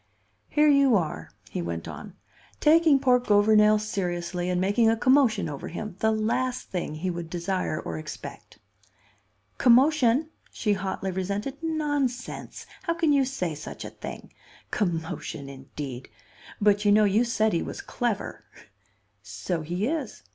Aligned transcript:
"Here 0.49 0.67
you 0.67 0.95
are," 0.95 1.29
he 1.51 1.61
went 1.61 1.87
on, 1.87 2.15
"taking 2.59 2.97
poor 2.99 3.19
Gouvernail 3.19 3.77
seriously 3.77 4.49
and 4.49 4.59
making 4.59 4.89
a 4.89 4.97
commotion 4.97 5.47
over 5.47 5.67
him, 5.67 5.95
the 5.99 6.11
last 6.11 6.71
thing 6.71 6.95
he 6.95 7.11
would 7.11 7.29
desire 7.29 7.79
or 7.79 7.99
expect." 7.99 8.57
"Commotion!" 9.59 10.31
she 10.51 10.73
hotly 10.73 11.11
resented. 11.11 11.61
"Nonsense! 11.61 12.65
How 12.81 12.95
can 12.95 13.13
you 13.13 13.25
say 13.25 13.53
such 13.53 13.85
a 13.85 13.91
thing? 13.91 14.33
Commotion, 14.71 15.47
indeed! 15.47 16.09
But, 16.59 16.83
you 16.83 16.91
know, 16.91 17.03
you 17.03 17.23
said 17.23 17.53
he 17.53 17.61
was 17.61 17.79
clever." 17.81 18.43
"So 19.21 19.61
he 19.61 19.85
is. 19.85 20.23